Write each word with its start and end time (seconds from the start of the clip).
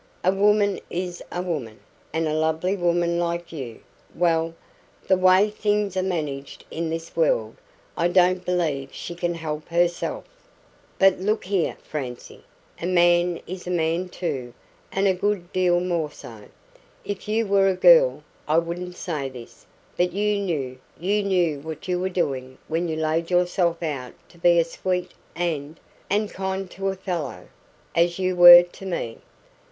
A 0.23 0.31
woman 0.31 0.79
is 0.89 1.21
a 1.31 1.43
woman; 1.43 1.79
and 2.11 2.27
a 2.27 2.33
lovely 2.33 2.75
woman 2.75 3.19
like 3.19 3.51
you 3.51 3.81
well, 4.15 4.55
the 5.07 5.15
way 5.15 5.47
things 5.51 5.95
are 5.95 6.01
managed 6.01 6.65
in 6.71 6.89
this 6.89 7.15
world, 7.15 7.55
I 7.95 8.07
don't 8.07 8.43
believe 8.43 8.91
she 8.91 9.13
can 9.13 9.35
help 9.35 9.67
herself. 9.69 10.23
But 10.97 11.19
look 11.19 11.45
here, 11.45 11.77
Francie, 11.83 12.43
a 12.81 12.87
man 12.87 13.41
is 13.45 13.67
a 13.67 13.69
man 13.69 14.09
too, 14.09 14.55
and 14.91 15.05
a 15.05 15.13
good 15.13 15.53
deal 15.53 15.79
more 15.79 16.09
so. 16.09 16.45
If 17.05 17.27
you 17.27 17.45
were 17.45 17.67
a 17.69 17.75
girl, 17.75 18.23
I 18.47 18.57
wouldn't 18.57 18.95
say 18.95 19.29
this; 19.29 19.67
but 19.97 20.13
you 20.13 20.39
knew 20.39 20.79
you 20.99 21.21
knew 21.21 21.59
what 21.59 21.87
you 21.87 21.99
were 21.99 22.09
doing 22.09 22.57
when 22.67 22.87
you 22.87 22.95
laid 22.95 23.29
yourself 23.29 23.83
out 23.83 24.13
to 24.29 24.39
be 24.39 24.63
sweet 24.63 25.11
and 25.35 25.79
and 26.09 26.27
kind 26.31 26.71
to 26.71 26.89
a 26.89 26.95
fellow, 26.95 27.49
as 27.93 28.17
you 28.17 28.35
were 28.35 28.63
to 28.63 28.85
me. 28.87 29.19